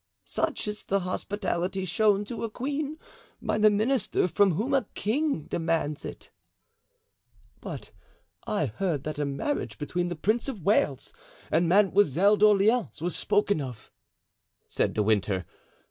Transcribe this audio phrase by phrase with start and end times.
[0.25, 2.97] "Such is the hospitality shown to a queen
[3.39, 6.31] by the minister from whom a king demands it."
[7.59, 7.91] "But
[8.47, 11.13] I heard that a marriage between the Prince of Wales
[11.51, 13.91] and Mademoiselle d'Orleans was spoken of,"
[14.67, 15.45] said De Winter.